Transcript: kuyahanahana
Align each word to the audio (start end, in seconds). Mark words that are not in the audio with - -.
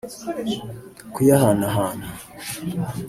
kuyahanahana 1.13 2.09